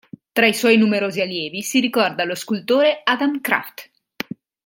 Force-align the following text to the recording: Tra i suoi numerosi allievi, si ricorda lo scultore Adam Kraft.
Tra 0.31 0.47
i 0.47 0.53
suoi 0.55 0.77
numerosi 0.79 1.21
allievi, 1.21 1.61
si 1.61 1.79
ricorda 1.79 2.23
lo 2.23 2.33
scultore 2.33 3.01
Adam 3.03 3.39
Kraft. 3.39 3.91